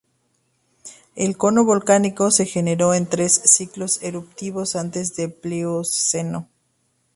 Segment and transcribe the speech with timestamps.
[1.13, 6.49] El cono volcánico se generó en tres ciclos eruptivos antes del Plioceno.